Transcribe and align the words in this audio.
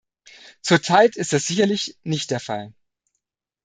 Zurzeit 0.63 1.15
ist 1.15 1.31
das 1.31 1.45
sicherlich 1.45 1.95
nicht 2.01 2.31
der 2.31 2.39
Fall. 2.39 2.73